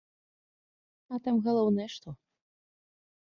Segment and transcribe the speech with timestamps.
[1.15, 2.09] А там галоўнае што?